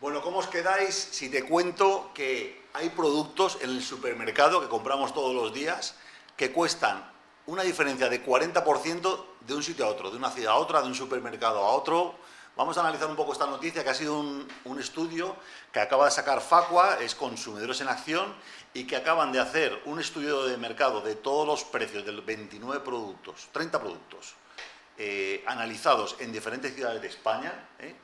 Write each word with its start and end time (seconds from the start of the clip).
Bueno, 0.00 0.22
¿cómo 0.22 0.38
os 0.38 0.46
quedáis 0.46 0.94
si 0.94 1.28
te 1.28 1.42
cuento 1.42 2.12
que 2.14 2.62
hay 2.72 2.88
productos 2.90 3.58
en 3.62 3.70
el 3.70 3.82
supermercado 3.82 4.60
que 4.60 4.68
compramos 4.68 5.12
todos 5.12 5.34
los 5.34 5.52
días 5.52 5.96
que 6.36 6.52
cuestan 6.52 7.10
una 7.46 7.64
diferencia 7.64 8.08
de 8.08 8.24
40% 8.24 9.24
de 9.40 9.54
un 9.54 9.62
sitio 9.64 9.86
a 9.86 9.88
otro, 9.88 10.12
de 10.12 10.16
una 10.16 10.30
ciudad 10.30 10.52
a 10.52 10.56
otra, 10.56 10.82
de 10.82 10.86
un 10.86 10.94
supermercado 10.94 11.58
a 11.58 11.72
otro? 11.72 12.14
Vamos 12.56 12.78
a 12.78 12.82
analizar 12.82 13.10
un 13.10 13.16
poco 13.16 13.32
esta 13.32 13.46
noticia 13.46 13.82
que 13.82 13.90
ha 13.90 13.94
sido 13.94 14.20
un, 14.20 14.78
estudio 14.78 15.34
que 15.72 15.80
acaba 15.80 16.04
de 16.04 16.12
sacar 16.12 16.40
Facua, 16.40 16.98
es 17.00 17.16
Consumidores 17.16 17.80
en 17.80 17.88
Acción, 17.88 18.36
y 18.74 18.84
que 18.86 18.94
acaban 18.94 19.32
de 19.32 19.40
hacer 19.40 19.82
un 19.84 19.98
estudio 19.98 20.44
de 20.44 20.56
mercado 20.58 21.00
de 21.00 21.16
todos 21.16 21.44
los 21.44 21.64
precios 21.64 22.06
de 22.06 22.12
los 22.12 22.24
29 22.24 22.84
productos, 22.84 23.48
30 23.50 23.80
productos, 23.80 24.34
eh, 24.96 25.42
analizados 25.48 26.14
en 26.20 26.30
diferentes 26.30 26.72
ciudades 26.72 27.02
de 27.02 27.08
España, 27.08 27.68
¿eh? 27.80 27.96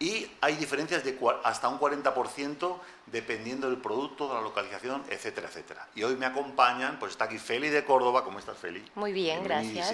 Y 0.00 0.30
hay 0.40 0.54
diferencias 0.56 1.02
de 1.02 1.18
hasta 1.42 1.68
un 1.68 1.80
40% 1.80 2.78
dependiendo 3.06 3.68
del 3.68 3.78
producto, 3.78 4.28
de 4.28 4.34
la 4.34 4.40
localización, 4.42 5.02
etcétera, 5.10 5.48
etcétera. 5.48 5.88
Y 5.94 6.04
hoy 6.04 6.14
me 6.14 6.26
acompañan, 6.26 6.98
pues 7.00 7.12
está 7.12 7.24
aquí 7.24 7.38
Feli 7.38 7.68
de 7.68 7.84
Córdoba, 7.84 8.22
¿cómo 8.22 8.38
estás 8.38 8.56
Feli? 8.56 8.84
Muy 8.94 9.12
bien, 9.12 9.42
gracias. 9.42 9.92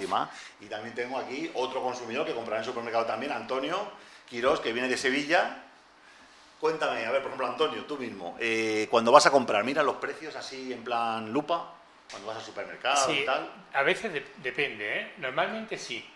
Y 0.61 0.65
también 0.67 0.93
tengo 0.93 1.17
aquí 1.17 1.49
otro 1.55 1.81
consumidor 1.81 2.25
que 2.25 2.33
comprará 2.33 2.57
en 2.57 2.63
el 2.63 2.69
supermercado 2.69 3.05
también, 3.05 3.31
Antonio 3.31 3.79
Quirós, 4.29 4.59
que 4.59 4.73
viene 4.73 4.87
de 4.87 4.97
Sevilla. 4.97 5.63
Cuéntame, 6.59 7.05
a 7.05 7.11
ver, 7.11 7.21
por 7.21 7.29
ejemplo, 7.29 7.47
Antonio, 7.47 7.85
tú 7.85 7.97
mismo, 7.97 8.37
eh, 8.39 8.87
cuando 8.89 9.11
vas 9.11 9.25
a 9.25 9.31
comprar, 9.31 9.63
mira 9.63 9.83
los 9.83 9.95
precios 9.95 10.35
así 10.35 10.71
en 10.71 10.83
plan 10.83 11.31
lupa, 11.31 11.73
cuando 12.09 12.27
vas 12.27 12.37
al 12.37 12.43
supermercado 12.43 13.11
y 13.11 13.25
tal. 13.25 13.51
A 13.73 13.83
veces 13.83 14.23
depende, 14.37 14.99
¿eh? 14.99 15.13
Normalmente 15.17 15.77
sí. 15.77 16.07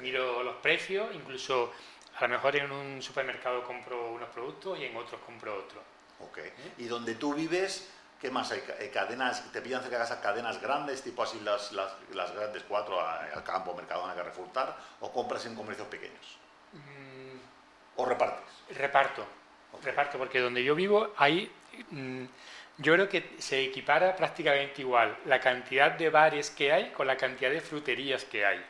Miro 0.00 0.42
los 0.42 0.56
precios, 0.56 1.08
incluso 1.14 1.72
a 2.18 2.22
lo 2.22 2.28
mejor 2.28 2.56
en 2.56 2.70
un 2.70 3.00
supermercado 3.00 3.62
compro 3.62 4.12
unos 4.12 4.28
productos 4.30 4.78
y 4.78 4.84
en 4.84 4.96
otros 4.96 5.20
compro 5.20 5.56
otros. 5.56 5.82
Ok. 6.20 6.38
¿Y 6.78 6.86
donde 6.86 7.14
tú 7.14 7.32
vives, 7.32 7.88
qué 8.20 8.30
más 8.30 8.50
hay? 8.50 8.62
Eh, 8.80 8.90
¿Cadenas, 8.92 9.52
te 9.52 9.62
pillan 9.62 9.82
cerca 9.82 9.98
de 9.98 10.04
esas 10.04 10.18
cadenas 10.18 10.60
grandes, 10.60 11.02
tipo 11.02 11.22
así 11.22 11.38
las, 11.40 11.70
las, 11.72 12.34
grandes 12.34 12.64
cuatro, 12.64 13.00
al 13.00 13.44
campo, 13.44 13.72
Mercadona, 13.74 14.14
que 14.14 14.22
refurtar, 14.24 14.76
o 15.00 15.12
compras 15.12 15.46
en 15.46 15.54
comercios 15.54 15.86
pequeños? 15.86 16.38
Mm. 16.72 17.38
¿O 17.96 18.04
repartes? 18.04 18.76
Reparto. 18.76 19.24
Reparto, 19.82 20.18
porque 20.18 20.40
donde 20.40 20.64
yo 20.64 20.74
vivo 20.74 21.12
hay... 21.16 21.52
Mm, 21.90 22.24
yo 22.78 22.94
creo 22.94 23.08
que 23.08 23.36
se 23.38 23.64
equipara 23.64 24.14
prácticamente 24.14 24.82
igual 24.82 25.16
la 25.26 25.40
cantidad 25.40 25.92
de 25.92 26.10
bares 26.10 26.50
que 26.50 26.72
hay 26.72 26.90
con 26.90 27.06
la 27.06 27.16
cantidad 27.16 27.50
de 27.50 27.60
fruterías 27.60 28.24
que 28.24 28.46
hay. 28.46 28.64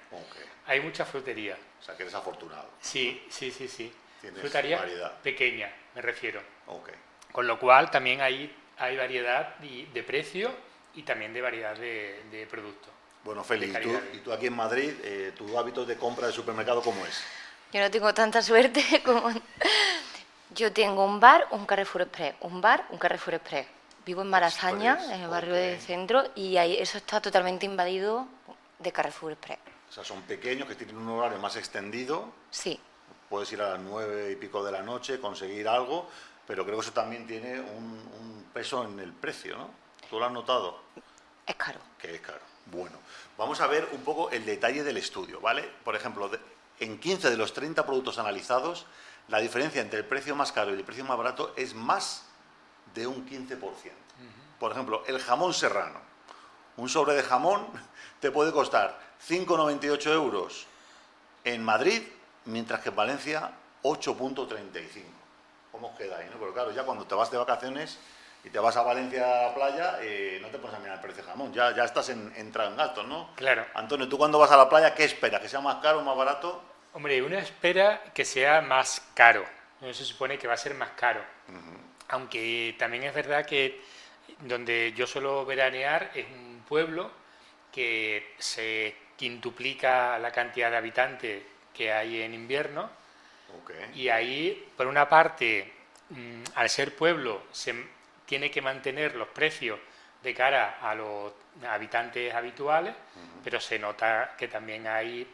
Hay 0.66 0.80
mucha 0.80 1.04
frutería. 1.04 1.56
O 1.80 1.82
sea, 1.82 1.96
que 1.96 2.02
eres 2.02 2.14
afortunado. 2.14 2.70
Sí, 2.80 3.26
sí, 3.28 3.50
sí, 3.50 3.68
sí. 3.68 3.92
Frutería 4.40 5.12
pequeña, 5.22 5.70
me 5.94 6.02
refiero. 6.02 6.40
Con 7.32 7.46
lo 7.46 7.58
cual 7.58 7.90
también 7.90 8.20
hay, 8.20 8.54
hay 8.78 8.96
variedad 8.96 9.56
de, 9.58 10.02
precio 10.02 10.50
y 10.94 11.02
también 11.02 11.32
de 11.34 11.42
variedad 11.42 11.76
de, 11.76 12.22
de 12.30 12.46
productos. 12.46 12.90
Bueno, 13.24 13.44
Félix, 13.44 13.78
¿y 14.14 14.18
tú, 14.18 14.32
aquí 14.32 14.46
en 14.46 14.56
Madrid, 14.56 14.92
eh, 15.02 15.32
tu 15.36 15.58
hábito 15.58 15.84
de 15.84 15.96
compra 15.96 16.28
de 16.28 16.32
supermercado 16.32 16.80
cómo 16.82 17.04
es? 17.04 17.22
Yo 17.72 17.80
no 17.80 17.90
tengo 17.90 18.14
tanta 18.14 18.40
suerte 18.40 18.82
como... 19.04 19.30
Yo 20.50 20.72
tengo 20.72 21.04
un 21.04 21.20
bar, 21.20 21.46
un 21.50 21.66
Carrefour 21.66 22.02
Express, 22.02 22.34
un 22.40 22.62
bar, 22.62 22.86
un 22.88 22.98
Carrefour 22.98 23.34
Express. 23.34 23.66
Vivo 24.08 24.22
en 24.22 24.30
Marasaña, 24.30 24.98
en 25.12 25.20
el 25.20 25.28
barrio 25.28 25.52
del 25.52 25.78
centro, 25.78 26.24
y 26.34 26.56
ahí 26.56 26.78
eso 26.78 26.96
está 26.96 27.20
totalmente 27.20 27.66
invadido 27.66 28.26
de 28.78 28.90
Carrefour 28.90 29.32
Express. 29.32 29.58
O 29.90 29.92
sea, 29.92 30.02
son 30.02 30.22
pequeños 30.22 30.66
que 30.66 30.76
tienen 30.76 30.96
un 30.96 31.10
horario 31.10 31.38
más 31.38 31.56
extendido. 31.56 32.32
Sí. 32.50 32.80
Puedes 33.28 33.52
ir 33.52 33.60
a 33.60 33.72
las 33.72 33.80
nueve 33.80 34.32
y 34.32 34.36
pico 34.36 34.64
de 34.64 34.72
la 34.72 34.80
noche, 34.80 35.20
conseguir 35.20 35.68
algo, 35.68 36.08
pero 36.46 36.64
creo 36.64 36.76
que 36.76 36.84
eso 36.84 36.92
también 36.92 37.26
tiene 37.26 37.60
un, 37.60 38.48
peso 38.50 38.82
en 38.82 38.98
el 38.98 39.12
precio, 39.12 39.58
¿no? 39.58 39.70
¿Tú 40.08 40.18
lo 40.18 40.24
has 40.24 40.32
notado? 40.32 40.80
Es 41.46 41.56
caro. 41.56 41.78
Que 41.98 42.14
es 42.14 42.22
caro. 42.22 42.40
Bueno, 42.64 42.96
vamos 43.36 43.60
a 43.60 43.66
ver 43.66 43.90
un 43.92 44.00
poco 44.00 44.30
el 44.30 44.46
detalle 44.46 44.84
del 44.84 44.96
estudio, 44.96 45.38
¿vale? 45.42 45.68
Por 45.84 45.94
ejemplo, 45.94 46.30
en 46.80 46.98
15 46.98 47.28
de 47.28 47.36
los 47.36 47.52
30 47.52 47.84
productos 47.84 48.18
analizados, 48.18 48.86
la 49.28 49.38
diferencia 49.38 49.82
entre 49.82 49.98
el 49.98 50.06
precio 50.06 50.34
más 50.34 50.50
caro 50.50 50.70
y 50.70 50.78
el 50.78 50.84
precio 50.84 51.04
más 51.04 51.18
barato 51.18 51.52
es 51.58 51.74
más 51.74 52.27
de 52.98 53.06
un 53.06 53.26
15%. 53.26 53.58
Por 54.58 54.72
ejemplo, 54.72 55.04
el 55.06 55.20
jamón 55.20 55.54
serrano. 55.54 56.00
Un 56.76 56.88
sobre 56.88 57.14
de 57.14 57.22
jamón 57.22 57.66
te 58.20 58.30
puede 58.30 58.52
costar 58.52 58.98
5,98 59.26 60.12
euros 60.12 60.66
en 61.44 61.64
Madrid, 61.64 62.02
mientras 62.44 62.80
que 62.80 62.90
en 62.90 62.96
Valencia 62.96 63.52
8,35. 63.82 65.04
¿Cómo 65.72 65.96
queda 65.96 66.18
ahí? 66.18 66.28
No? 66.30 66.38
Pero 66.38 66.52
claro, 66.52 66.72
ya 66.72 66.84
cuando 66.84 67.06
te 67.06 67.14
vas 67.14 67.30
de 67.30 67.38
vacaciones 67.38 67.98
y 68.42 68.50
te 68.50 68.58
vas 68.58 68.76
a 68.76 68.82
Valencia 68.82 69.24
a 69.24 69.48
la 69.48 69.54
playa, 69.54 69.98
eh, 70.02 70.38
no 70.42 70.48
te 70.48 70.58
pones 70.58 70.76
a 70.76 70.80
mirar 70.80 70.96
el 70.96 71.00
precio 71.00 71.22
de 71.22 71.28
jamón, 71.28 71.52
ya, 71.52 71.74
ya 71.74 71.84
estás 71.84 72.08
en, 72.08 72.32
entrado 72.36 72.70
en 72.70 72.76
gastos, 72.76 73.06
¿no? 73.06 73.30
Claro. 73.36 73.64
Antonio, 73.74 74.08
¿tú 74.08 74.18
cuando 74.18 74.38
vas 74.38 74.50
a 74.50 74.56
la 74.56 74.68
playa 74.68 74.94
qué 74.94 75.04
esperas? 75.04 75.40
¿Que 75.40 75.48
sea 75.48 75.60
más 75.60 75.76
caro 75.76 76.00
o 76.00 76.02
más 76.02 76.16
barato? 76.16 76.62
Hombre, 76.94 77.22
uno 77.22 77.38
espera 77.38 78.02
que 78.12 78.24
sea 78.24 78.60
más 78.60 79.02
caro. 79.14 79.44
No 79.80 79.92
se 79.94 80.04
supone 80.04 80.38
que 80.38 80.48
va 80.48 80.54
a 80.54 80.56
ser 80.56 80.74
más 80.74 80.90
caro. 80.96 81.22
Aunque 82.08 82.74
también 82.78 83.04
es 83.04 83.14
verdad 83.14 83.44
que 83.44 83.80
donde 84.40 84.92
yo 84.96 85.06
suelo 85.06 85.44
veranear 85.44 86.10
es 86.14 86.26
un 86.26 86.62
pueblo 86.66 87.10
que 87.72 88.34
se 88.38 88.94
quintuplica 89.16 90.18
la 90.18 90.30
cantidad 90.30 90.70
de 90.70 90.76
habitantes 90.76 91.42
que 91.74 91.92
hay 91.92 92.22
en 92.22 92.34
invierno. 92.34 92.90
Y 93.94 94.08
ahí, 94.08 94.68
por 94.76 94.86
una 94.86 95.08
parte, 95.08 95.72
mm, 96.10 96.42
al 96.54 96.68
ser 96.68 96.94
pueblo, 96.94 97.44
se 97.52 97.74
tiene 98.26 98.50
que 98.50 98.60
mantener 98.60 99.14
los 99.16 99.28
precios 99.28 99.78
de 100.22 100.34
cara 100.34 100.78
a 100.82 100.94
los 100.94 101.32
habitantes 101.66 102.34
habituales, 102.34 102.94
pero 103.42 103.60
se 103.60 103.78
nota 103.78 104.34
que 104.36 104.48
también 104.48 104.86
hay, 104.86 105.26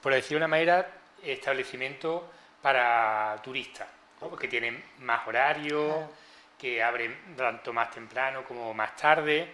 por 0.00 0.12
decir 0.12 0.30
de 0.30 0.36
una 0.36 0.48
manera, 0.48 0.90
establecimientos 1.22 2.22
para 2.62 3.38
turistas, 3.42 3.88
porque 4.28 4.48
tienen 4.48 4.84
más 4.98 5.26
horario, 5.26 6.10
que 6.58 6.82
abren 6.82 7.16
tanto 7.36 7.72
más 7.72 7.90
temprano 7.90 8.44
como 8.44 8.74
más 8.74 8.94
tarde 8.96 9.50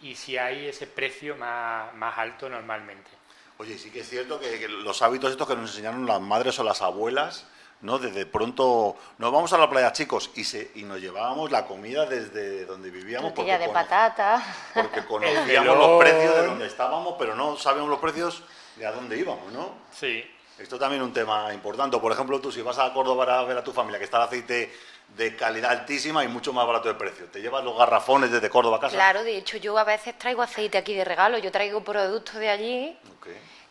y 0.00 0.14
si 0.14 0.38
hay 0.38 0.68
ese 0.68 0.86
precio 0.86 1.36
más, 1.36 1.92
más 1.94 2.16
alto 2.16 2.48
normalmente. 2.48 3.10
Oye, 3.58 3.76
sí 3.76 3.90
que 3.90 4.00
es 4.00 4.08
cierto 4.08 4.38
que, 4.40 4.68
los 4.68 5.02
hábitos 5.02 5.32
estos 5.32 5.46
que 5.46 5.56
nos 5.56 5.70
enseñaron 5.70 6.06
las 6.06 6.20
madres 6.20 6.58
o 6.60 6.64
las 6.64 6.80
abuelas, 6.80 7.46
¿no? 7.80 7.98
Desde 7.98 8.24
pronto 8.24 8.96
nos 9.18 9.32
vamos 9.32 9.52
a 9.52 9.58
la 9.58 9.68
playa, 9.68 9.92
chicos, 9.92 10.30
y, 10.36 10.44
se, 10.44 10.70
y 10.76 10.84
nos 10.84 11.00
llevábamos 11.00 11.50
la 11.50 11.66
comida 11.66 12.06
desde 12.06 12.64
donde 12.64 12.90
vivíamos. 12.90 13.34
Tortilla 13.34 13.58
de 13.58 13.68
patata. 13.68 14.42
Porque 14.72 15.04
conocíamos 15.08 15.76
los 15.76 15.98
precios 15.98 16.34
de 16.36 16.46
donde 16.46 16.66
estábamos, 16.66 17.16
pero 17.18 17.34
no 17.34 17.56
sabíamos 17.56 17.90
los 17.90 17.98
precios 17.98 18.44
de 18.76 18.86
a 18.86 18.92
dónde 18.92 19.18
íbamos, 19.18 19.52
¿no? 19.52 19.74
Sí. 19.90 20.24
Esto 20.58 20.78
también 20.78 21.02
es 21.02 21.06
un 21.06 21.14
tema 21.14 21.52
importante. 21.54 21.98
Por 21.98 22.12
ejemplo, 22.12 22.40
tú 22.40 22.50
si 22.50 22.62
vas 22.62 22.78
a 22.78 22.92
Córdoba 22.92 23.38
a 23.38 23.44
ver 23.44 23.56
a 23.58 23.62
tu 23.62 23.72
familia 23.72 23.98
que 23.98 24.04
está 24.04 24.16
el 24.18 24.24
aceite 24.24 24.72
de 25.16 25.36
calidad 25.36 25.70
altísima 25.70 26.24
y 26.24 26.28
mucho 26.28 26.52
más 26.52 26.66
barato 26.66 26.88
de 26.88 26.94
precio. 26.94 27.26
¿Te 27.26 27.40
llevas 27.40 27.64
los 27.64 27.78
garrafones 27.78 28.30
desde 28.30 28.50
Córdoba 28.50 28.78
a 28.78 28.80
casa? 28.80 28.96
Claro, 28.96 29.22
de 29.22 29.36
hecho 29.36 29.56
yo 29.56 29.78
a 29.78 29.84
veces 29.84 30.18
traigo 30.18 30.42
aceite 30.42 30.76
aquí 30.76 30.94
de 30.94 31.04
regalo, 31.04 31.38
yo 31.38 31.50
traigo 31.52 31.82
productos 31.82 32.34
de 32.36 32.48
allí 32.48 32.98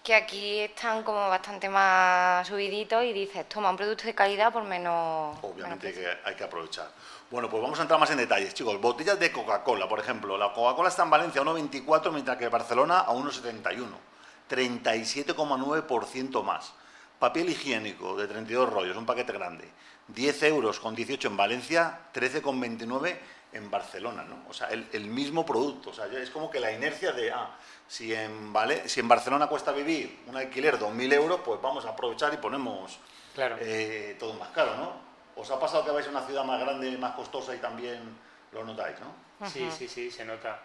que 0.07 0.15
aquí 0.15 0.59
están 0.61 1.03
como 1.03 1.27
bastante 1.27 1.67
más 1.67 2.47
subiditos 2.47 3.03
y 3.03 3.11
dices, 3.11 3.49
toma 3.49 3.69
un 3.69 3.75
producto 3.75 4.05
de 4.05 4.15
calidad 4.15 4.53
por 4.53 4.63
menos... 4.63 5.37
Obviamente 5.41 5.93
que 5.93 6.07
hay 6.23 6.33
que 6.33 6.45
aprovechar. 6.45 6.87
Bueno, 7.29 7.49
pues 7.49 7.61
vamos 7.61 7.77
a 7.77 7.81
entrar 7.81 7.99
más 7.99 8.09
en 8.11 8.17
detalles, 8.19 8.53
chicos. 8.53 8.79
Botellas 8.79 9.19
de 9.19 9.33
Coca-Cola, 9.33 9.85
por 9.89 9.99
ejemplo. 9.99 10.37
La 10.37 10.53
Coca-Cola 10.53 10.87
está 10.87 11.03
en 11.03 11.09
Valencia 11.09 11.41
a 11.41 11.43
1,24, 11.43 12.09
mientras 12.13 12.37
que 12.37 12.47
Barcelona 12.47 12.99
a 12.99 13.11
1,71. 13.11 13.85
37,9% 14.50 16.44
más. 16.44 16.74
Papel 17.19 17.50
higiénico 17.50 18.16
de 18.16 18.28
32 18.28 18.72
rollos, 18.72 18.97
un 18.97 19.06
paquete 19.06 19.34
grande. 19.34 19.69
10 20.08 20.44
euros 20.44 20.80
con 20.80 20.96
18 20.96 21.28
en 21.28 21.38
Valencia, 21.38 21.99
13,29 22.14 23.17
en 23.53 23.72
Barcelona, 23.72 24.23
¿no? 24.23 24.44
O 24.49 24.53
sea, 24.53 24.70
el, 24.70 25.05
mismo 25.05 25.46
producto. 25.46 25.90
O 25.90 25.94
sea, 25.94 26.05
es 26.05 26.29
como 26.29 26.49
que 26.49 26.59
la 26.59 26.72
inercia 26.72 27.11
de, 27.11 27.32
ah, 27.32 27.55
si 27.88 28.14
en, 28.14 28.53
vale, 28.53 28.88
si 28.88 28.99
en 28.99 29.08
Barcelona 29.08 29.47
cuesta 29.47 29.72
vivir 29.72 30.20
un 30.28 30.38
alquiler 30.38 30.78
2.000 30.78 31.14
euros, 31.14 31.41
pues 31.43 31.61
vamos 31.61 31.85
a 31.85 31.90
aprovechar 31.90 32.34
y 32.34 32.38
ponemos 32.38 33.00
eh, 33.38 34.16
todo 34.20 34.34
más 34.34 34.50
caro, 34.50 34.76
¿no? 34.78 35.08
¿Os 35.35 35.50
ha 35.52 35.59
pasado 35.59 35.85
que 35.85 35.91
vais 35.91 36.08
a 36.08 36.09
una 36.09 36.26
ciudad 36.26 36.43
más 36.43 36.59
grande, 36.59 36.97
más 36.97 37.14
costosa 37.14 37.55
y 37.55 37.59
también 37.59 38.17
lo 38.52 38.64
notáis, 38.64 38.96
no? 39.00 39.47
Sí, 39.47 39.70
sí, 39.78 39.88
sí, 39.88 40.09
se 40.09 40.26
nota. 40.26 40.59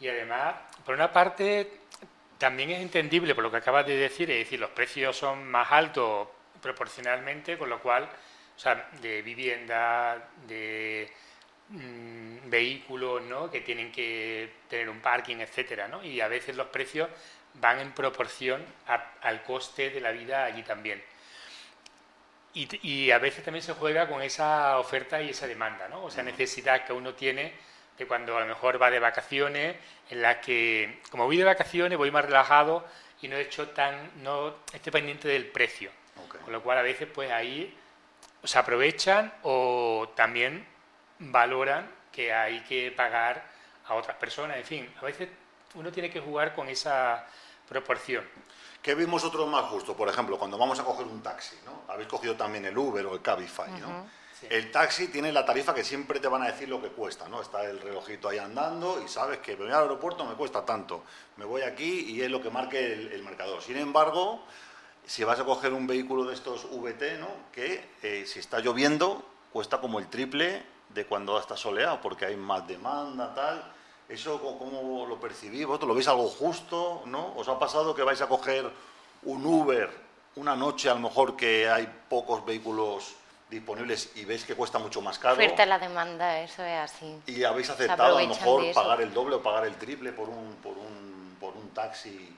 Y 0.00 0.08
además, 0.08 0.54
por 0.84 0.94
una 0.94 1.10
parte, 1.10 1.80
también 2.38 2.70
es 2.70 2.80
entendible 2.80 3.34
por 3.34 3.44
lo 3.44 3.50
que 3.50 3.58
acabas 3.58 3.86
de 3.86 3.96
decir, 3.96 4.30
es 4.30 4.38
decir, 4.38 4.60
los 4.60 4.70
precios 4.70 5.16
son 5.16 5.46
más 5.46 5.70
altos 5.70 6.28
proporcionalmente, 6.62 7.58
con 7.58 7.68
lo 7.68 7.80
cual 7.80 8.08
o 8.58 8.60
sea, 8.60 8.88
de 9.00 9.22
vivienda, 9.22 10.30
de 10.48 11.08
mm, 11.68 12.50
vehículos, 12.50 13.22
¿no? 13.22 13.48
Que 13.48 13.60
tienen 13.60 13.92
que 13.92 14.52
tener 14.68 14.88
un 14.88 14.98
parking, 14.98 15.36
etcétera, 15.36 15.86
¿no? 15.86 16.02
Y 16.02 16.20
a 16.20 16.26
veces 16.26 16.56
los 16.56 16.66
precios 16.66 17.08
van 17.54 17.78
en 17.78 17.92
proporción 17.92 18.64
al 19.22 19.42
coste 19.44 19.90
de 19.90 20.00
la 20.00 20.10
vida 20.10 20.44
allí 20.44 20.62
también. 20.64 21.02
y, 22.54 23.10
a 23.12 23.18
veces 23.18 23.44
también 23.44 23.62
se 23.62 23.74
juega 23.74 24.08
con 24.08 24.20
esa 24.22 24.78
oferta 24.78 25.22
y 25.22 25.30
esa 25.30 25.46
demanda, 25.46 25.86
¿no? 25.88 26.04
O 26.04 26.10
sea, 26.10 26.24
necesidad 26.24 26.84
que 26.84 26.92
uno 26.92 27.14
tiene 27.14 27.52
de 27.98 28.06
cuando 28.06 28.36
a 28.36 28.40
lo 28.40 28.46
mejor 28.46 28.80
va 28.80 28.90
de 28.90 29.00
vacaciones, 29.00 29.76
en 30.10 30.22
la 30.22 30.40
que, 30.40 31.00
como 31.10 31.26
voy 31.26 31.36
de 31.36 31.44
vacaciones, 31.44 31.98
voy 31.98 32.10
más 32.10 32.24
relajado 32.24 32.86
y 33.20 33.28
no 33.28 33.36
he 33.36 33.42
hecho 33.42 33.68
tan, 33.70 34.22
no 34.22 34.54
estoy 34.72 34.92
pendiente 34.92 35.28
del 35.28 35.46
precio. 35.46 35.90
Con 36.44 36.52
lo 36.52 36.62
cual 36.62 36.78
a 36.78 36.82
veces 36.82 37.08
pues 37.12 37.30
ahí 37.30 37.76
se 38.42 38.58
aprovechan 38.58 39.32
o 39.42 40.12
también 40.14 40.66
valoran 41.18 41.90
que 42.12 42.32
hay 42.32 42.60
que 42.60 42.90
pagar 42.92 43.44
a 43.86 43.94
otras 43.94 44.16
personas. 44.16 44.56
En 44.56 44.64
fin, 44.64 44.94
a 45.00 45.04
veces 45.04 45.28
uno 45.74 45.92
tiene 45.92 46.10
que 46.10 46.20
jugar 46.20 46.54
con 46.54 46.68
esa 46.68 47.26
proporción. 47.68 48.24
¿Qué 48.82 48.94
vimos 48.94 49.24
otros 49.24 49.48
más 49.48 49.64
justo? 49.66 49.96
Por 49.96 50.08
ejemplo, 50.08 50.38
cuando 50.38 50.56
vamos 50.56 50.78
a 50.78 50.84
coger 50.84 51.06
un 51.06 51.22
taxi, 51.22 51.56
¿no? 51.64 51.82
Habéis 51.88 52.08
cogido 52.08 52.36
también 52.36 52.64
el 52.64 52.76
Uber 52.76 53.06
o 53.06 53.14
el 53.14 53.22
Cabify, 53.22 53.70
¿no? 53.72 54.08
El 54.48 54.70
taxi 54.70 55.08
tiene 55.08 55.32
la 55.32 55.44
tarifa 55.44 55.74
que 55.74 55.82
siempre 55.82 56.20
te 56.20 56.28
van 56.28 56.42
a 56.42 56.46
decir 56.46 56.68
lo 56.68 56.80
que 56.80 56.88
cuesta, 56.88 57.28
¿no? 57.28 57.42
Está 57.42 57.64
el 57.64 57.80
relojito 57.80 58.28
ahí 58.28 58.38
andando 58.38 59.02
y 59.04 59.08
sabes 59.08 59.38
que 59.38 59.56
venir 59.56 59.74
al 59.74 59.82
aeropuerto 59.82 60.24
me 60.24 60.34
cuesta 60.34 60.64
tanto. 60.64 61.02
Me 61.36 61.44
voy 61.44 61.62
aquí 61.62 62.06
y 62.08 62.22
es 62.22 62.30
lo 62.30 62.40
que 62.40 62.50
marque 62.50 62.92
el, 62.92 63.22
mercador. 63.22 63.62
Sin 63.62 63.76
embargo, 63.76 64.44
si 65.06 65.24
vas 65.24 65.40
a 65.40 65.44
coger 65.44 65.72
un 65.72 65.86
vehículo 65.86 66.24
de 66.24 66.34
estos 66.34 66.66
VT, 66.70 67.18
¿no? 67.18 67.28
Que 67.52 67.88
eh, 68.02 68.24
si 68.26 68.38
está 68.38 68.60
lloviendo 68.60 69.24
cuesta 69.52 69.80
como 69.80 69.98
el 69.98 70.08
triple 70.08 70.62
de 70.90 71.04
cuando 71.06 71.38
está 71.38 71.56
soleado, 71.56 72.00
porque 72.00 72.26
hay 72.26 72.36
más 72.36 72.66
demanda, 72.66 73.34
tal 73.34 73.72
¿Eso 74.08 74.40
cómo 74.40 75.04
lo 75.06 75.20
percibís? 75.20 75.66
¿Vosotros 75.66 75.88
lo 75.88 75.94
veis 75.94 76.08
algo 76.08 76.28
justo? 76.28 77.02
¿no? 77.04 77.34
¿Os 77.36 77.46
ha 77.48 77.58
pasado 77.58 77.94
que 77.94 78.02
vais 78.02 78.20
a 78.22 78.26
coger 78.26 78.70
un 79.24 79.44
Uber 79.44 80.08
una 80.36 80.56
noche, 80.56 80.88
a 80.88 80.94
lo 80.94 81.00
mejor 81.00 81.36
que 81.36 81.68
hay 81.68 81.92
pocos 82.08 82.44
vehículos 82.46 83.16
disponibles 83.50 84.10
y 84.16 84.24
veis 84.24 84.44
que 84.44 84.54
cuesta 84.54 84.78
mucho 84.78 85.00
más 85.00 85.18
caro? 85.18 85.34
Oferta 85.34 85.64
la 85.66 85.78
demanda, 85.78 86.40
eso 86.40 86.64
es 86.64 86.78
así. 86.78 87.20
¿Y 87.26 87.44
habéis 87.44 87.70
aceptado 87.70 88.16
a 88.16 88.22
lo 88.22 88.28
mejor 88.28 88.72
pagar 88.72 89.00
el 89.00 89.12
doble 89.12 89.36
o 89.36 89.42
pagar 89.42 89.66
el 89.66 89.76
triple 89.76 90.12
por 90.12 90.28
un, 90.28 90.56
por 90.62 90.76
un, 90.76 91.36
por 91.40 91.56
un 91.56 91.70
taxi 91.70 92.34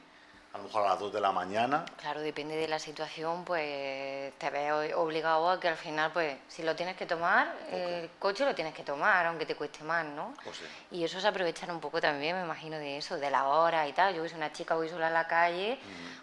a 0.53 0.59
lo 0.59 0.65
mejor 0.65 0.85
a 0.85 0.91
las 0.91 0.99
2 0.99 1.13
de 1.13 1.21
la 1.21 1.31
mañana. 1.31 1.85
Claro, 1.97 2.21
depende 2.21 2.57
de 2.57 2.67
la 2.67 2.81
situación, 2.81 3.45
pues 3.45 4.33
te 4.37 4.51
ves 4.51 4.93
obligado 4.97 5.49
a 5.49 5.61
que 5.61 5.69
al 5.69 5.77
final, 5.77 6.11
pues 6.13 6.39
si 6.49 6.65
lo 6.65 6.75
tienes 6.75 6.97
que 6.97 7.07
tomar, 7.07 7.55
el 7.71 8.11
coche 8.19 8.45
lo 8.45 8.55
tienes 8.55 8.75
que 8.75 8.83
tomar, 8.83 9.27
aunque 9.27 9.47
te 9.47 9.55
cueste 9.55 9.85
más, 9.85 10.05
¿no? 10.05 10.35
Pues 10.43 10.61
y 10.91 11.05
eso 11.05 11.21
se 11.21 11.29
aprovechan 11.29 11.71
un 11.71 11.81
poco 11.81 12.01
también, 12.01 12.37
me 12.37 12.43
imagino, 12.43 12.79
de 12.79 12.97
eso, 12.97 13.17
de 13.17 13.31
la 13.31 13.47
hora 13.47 13.87
y 13.87 13.93
tal. 13.93 14.15
Yo 14.15 14.29
soy 14.29 14.39
una 14.39 14.53
chica, 14.53 14.75
voy 14.75 14.89
sola 14.89 15.07
a 15.07 15.11
la 15.11 15.29
calle, 15.29 15.79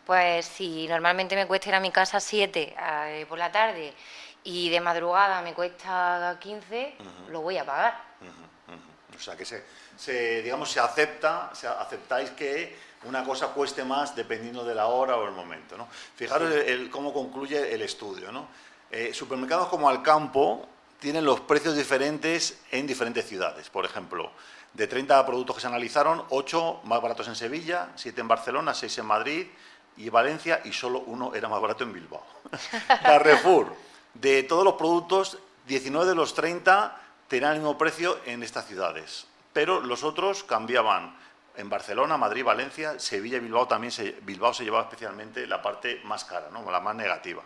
pues 0.05 0.45
si 0.45 0.87
normalmente 0.87 1.35
me 1.35 1.47
cuesta 1.47 1.69
ir 1.69 1.75
a 1.75 1.79
mi 1.79 1.91
casa 1.91 2.17
a 2.17 2.19
7 2.19 2.75
eh, 2.77 3.25
por 3.29 3.37
la 3.37 3.51
tarde 3.51 3.93
y 4.43 4.69
de 4.69 4.79
madrugada 4.79 5.41
me 5.41 5.53
cuesta 5.53 6.37
15, 6.39 6.95
lo 7.29 7.41
voy 7.41 7.57
a 7.57 7.65
pagar. 7.65 8.07
O 9.15 9.19
sea, 9.19 9.35
que 9.35 9.45
se, 9.45 9.63
se, 9.97 10.43
digamos, 10.43 10.71
se 10.71 10.79
acepta, 10.79 11.49
se 11.53 11.67
aceptáis 11.67 12.29
que 12.31 12.77
una 13.03 13.23
cosa 13.23 13.47
cueste 13.47 13.83
más 13.83 14.15
dependiendo 14.15 14.63
de 14.63 14.75
la 14.75 14.87
hora 14.87 15.17
o 15.17 15.25
el 15.25 15.31
momento. 15.31 15.77
¿no? 15.77 15.87
Fijaros 16.15 16.53
el, 16.53 16.89
cómo 16.89 17.13
concluye 17.13 17.73
el 17.73 17.81
estudio. 17.81 18.31
¿no? 18.31 18.47
Eh, 18.91 19.13
supermercados 19.13 19.67
como 19.67 19.89
Alcampo 19.89 20.67
tienen 20.99 21.25
los 21.25 21.41
precios 21.41 21.75
diferentes 21.75 22.59
en 22.71 22.87
diferentes 22.87 23.25
ciudades. 23.25 23.69
Por 23.69 23.85
ejemplo, 23.85 24.31
de 24.73 24.87
30 24.87 25.25
productos 25.25 25.55
que 25.55 25.61
se 25.61 25.67
analizaron, 25.67 26.23
8 26.29 26.81
más 26.83 27.01
baratos 27.01 27.27
en 27.27 27.35
Sevilla, 27.35 27.89
7 27.95 28.21
en 28.21 28.27
Barcelona, 28.27 28.73
6 28.73 28.97
en 28.97 29.05
Madrid 29.05 29.47
y 29.97 30.09
Valencia 30.09 30.61
y 30.63 30.73
solo 30.73 30.99
uno 30.99 31.33
era 31.33 31.49
más 31.49 31.61
barato 31.61 31.83
en 31.83 31.93
Bilbao. 31.93 32.23
Carrefour, 33.03 33.75
de 34.13 34.43
todos 34.43 34.63
los 34.63 34.75
productos, 34.75 35.37
19 35.67 36.09
de 36.09 36.15
los 36.15 36.33
30 36.33 36.99
tenían 37.27 37.53
el 37.53 37.59
mismo 37.59 37.77
precio 37.77 38.19
en 38.25 38.43
estas 38.43 38.65
ciudades, 38.65 39.27
pero 39.53 39.81
los 39.81 40.03
otros 40.03 40.43
cambiaban 40.43 41.15
en 41.57 41.69
Barcelona, 41.69 42.17
Madrid, 42.17 42.43
Valencia, 42.43 42.99
Sevilla 42.99 43.37
y 43.37 43.41
Bilbao 43.41 43.67
también 43.67 43.91
se, 43.91 44.11
Bilbao 44.21 44.53
se 44.53 44.63
llevaba 44.63 44.83
especialmente 44.83 45.47
la 45.47 45.61
parte 45.61 46.01
más 46.03 46.23
cara, 46.23 46.49
¿no? 46.51 46.69
la 46.71 46.79
más 46.79 46.95
negativa. 46.95 47.41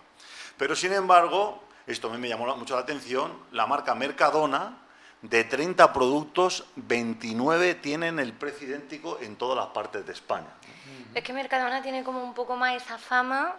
Pero 0.58 0.76
sin 0.76 0.94
embargo, 0.94 1.64
esto 1.88 2.10
a 2.10 2.12
mí 2.12 2.18
me 2.18 2.28
llamó 2.28 2.54
mucho 2.56 2.76
la 2.76 2.82
atención, 2.82 3.32
la 3.52 3.66
marca 3.66 3.96
Mercadona, 3.96 4.78
de 5.22 5.44
30 5.44 5.94
productos, 5.94 6.66
29 6.76 7.76
tienen 7.76 8.20
el 8.20 8.34
precio 8.34 8.68
idéntico 8.68 9.20
en 9.22 9.36
todas 9.36 9.58
las 9.58 9.68
partes 9.68 10.06
de 10.06 10.14
España. 10.14 10.48
Es 11.14 11.24
que 11.24 11.34
Mercadona 11.34 11.82
tiene 11.82 12.04
como 12.04 12.24
un 12.24 12.34
poco 12.34 12.56
más 12.56 12.82
esa 12.82 12.98
fama 12.98 13.56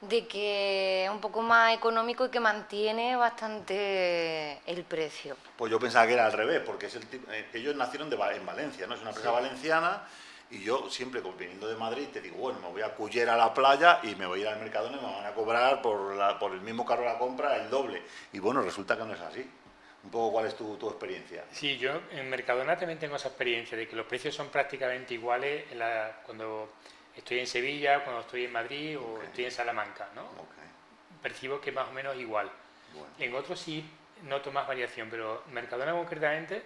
de 0.00 0.26
que 0.26 1.04
es 1.04 1.10
un 1.10 1.20
poco 1.20 1.42
más 1.42 1.74
económico 1.74 2.26
y 2.26 2.30
que 2.30 2.40
mantiene 2.40 3.16
bastante 3.16 4.60
el 4.66 4.84
precio. 4.84 5.36
Pues 5.56 5.70
yo 5.70 5.80
pensaba 5.80 6.06
que 6.06 6.14
era 6.14 6.26
al 6.26 6.32
revés, 6.32 6.62
porque 6.64 6.86
es 6.86 6.94
el 6.94 7.02
eh, 7.30 7.50
ellos 7.54 7.74
nacieron 7.76 8.08
de, 8.08 8.16
en 8.16 8.46
Valencia, 8.46 8.86
¿no? 8.86 8.94
Es 8.94 9.00
una 9.00 9.10
empresa 9.10 9.32
valenciana 9.32 10.02
y 10.48 10.62
yo 10.62 10.88
siempre 10.90 11.20
viniendo 11.36 11.66
de 11.66 11.74
Madrid 11.74 12.06
te 12.12 12.20
digo, 12.20 12.36
bueno, 12.36 12.60
me 12.60 12.68
voy 12.68 12.82
a 12.82 12.94
Culler 12.94 13.28
a 13.30 13.36
la 13.36 13.52
playa 13.52 13.98
y 14.04 14.14
me 14.14 14.26
voy 14.26 14.40
a 14.40 14.42
ir 14.42 14.48
al 14.48 14.60
Mercadona 14.60 14.96
y 14.96 15.00
me 15.04 15.12
van 15.12 15.26
a 15.26 15.34
cobrar 15.34 15.82
por, 15.82 16.14
la, 16.14 16.38
por 16.38 16.52
el 16.52 16.60
mismo 16.60 16.86
carro 16.86 17.02
de 17.02 17.08
la 17.08 17.18
compra 17.18 17.56
el 17.56 17.68
doble. 17.68 18.02
Y 18.32 18.38
bueno, 18.38 18.62
resulta 18.62 18.96
que 18.96 19.04
no 19.04 19.12
es 19.12 19.20
así. 19.20 19.44
Un 20.06 20.12
poco 20.12 20.34
cuál 20.34 20.46
es 20.46 20.54
tu, 20.54 20.76
tu, 20.76 20.88
experiencia. 20.88 21.44
Sí, 21.50 21.78
yo 21.78 22.00
en 22.12 22.30
Mercadona 22.30 22.76
también 22.76 22.96
tengo 22.96 23.16
esa 23.16 23.26
experiencia 23.26 23.76
de 23.76 23.88
que 23.88 23.96
los 23.96 24.06
precios 24.06 24.32
son 24.32 24.50
prácticamente 24.50 25.14
iguales 25.14 25.64
cuando 26.24 26.74
estoy 27.16 27.40
en 27.40 27.46
Sevilla, 27.48 28.04
cuando 28.04 28.20
estoy 28.20 28.44
en 28.44 28.52
Madrid 28.52 28.96
o 29.00 29.20
estoy 29.20 29.46
en 29.46 29.50
Salamanca, 29.50 30.08
¿no? 30.14 30.28
Percibo 31.20 31.60
que 31.60 31.72
más 31.72 31.88
o 31.88 31.92
menos 31.92 32.16
igual. 32.16 32.48
En 33.18 33.34
otros 33.34 33.58
sí 33.58 33.84
noto 34.22 34.52
más 34.52 34.68
variación, 34.68 35.08
pero 35.10 35.42
en 35.48 35.54
Mercadona 35.54 35.90
concretamente 35.90 36.62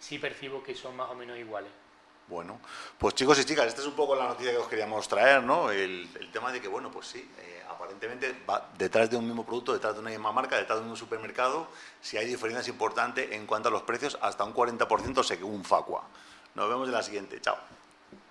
sí 0.00 0.18
percibo 0.18 0.60
que 0.60 0.74
son 0.74 0.96
más 0.96 1.08
o 1.08 1.14
menos 1.14 1.38
iguales. 1.38 1.70
Bueno, 2.28 2.60
pues 2.98 3.14
chicos 3.14 3.38
y 3.40 3.44
chicas, 3.44 3.66
esta 3.66 3.80
es 3.82 3.86
un 3.86 3.94
poco 3.94 4.14
la 4.14 4.28
noticia 4.28 4.52
que 4.52 4.58
os 4.58 4.68
queríamos 4.68 5.06
traer, 5.08 5.42
¿no? 5.42 5.70
El, 5.70 6.08
tema 6.32 6.50
de 6.50 6.60
que, 6.60 6.68
bueno, 6.68 6.90
pues 6.90 7.06
sí, 7.06 7.30
eh, 7.38 7.62
aparentemente 7.68 8.34
va 8.48 8.70
detrás 8.78 9.10
de 9.10 9.16
un 9.16 9.26
mismo 9.26 9.44
producto, 9.44 9.72
detrás 9.72 9.94
de 9.94 10.00
una 10.00 10.10
misma 10.10 10.32
marca, 10.32 10.56
detrás 10.56 10.80
de 10.80 10.88
un 10.88 10.96
supermercado, 10.96 11.66
si 12.00 12.16
hay 12.16 12.26
diferencias 12.26 12.68
importantes 12.68 13.32
en 13.32 13.46
cuanto 13.46 13.68
a 13.68 13.72
los 13.72 13.82
precios, 13.82 14.18
hasta 14.22 14.44
un 14.44 14.54
40% 14.54 15.22
según 15.22 15.64
Facua. 15.64 16.04
Nos 16.54 16.68
vemos 16.68 16.88
en 16.88 16.94
la 16.94 17.02
siguiente. 17.02 17.40
Chao. 17.40 17.81